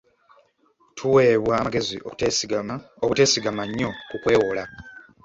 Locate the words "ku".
4.09-4.15